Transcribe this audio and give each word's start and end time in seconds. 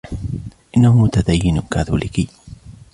إنهُ 0.77 0.97
متدين 1.03 1.61
كاثوليكي. 1.61 2.27